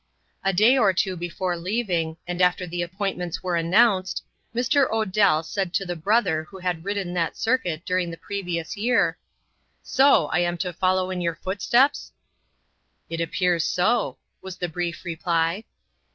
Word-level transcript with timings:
A 0.43 0.51
day 0.51 0.79
or 0.79 0.93
two 0.93 1.15
before 1.15 1.55
leaving, 1.55 2.17
and 2.25 2.41
after 2.41 2.65
the 2.65 2.81
appointments 2.81 3.43
were 3.43 3.55
announced, 3.55 4.23
Mr. 4.55 4.89
Odell 4.89 5.43
said 5.43 5.75
to 5.75 5.85
the 5.85 5.95
brother 5.95 6.45
who 6.45 6.57
had 6.57 6.83
ridden 6.83 7.13
that 7.13 7.37
circuit 7.37 7.85
during 7.85 8.09
the 8.09 8.17
previous 8.17 8.75
year 8.75 9.19
"So, 9.83 10.25
I 10.29 10.39
am 10.39 10.57
to 10.57 10.73
follow 10.73 11.11
in 11.11 11.21
your 11.21 11.35
footsteps?" 11.35 12.13
"It 13.11 13.21
appears 13.21 13.63
so," 13.63 14.17
was 14.41 14.57
the 14.57 14.67
brief 14.67 15.05
reply. 15.05 15.65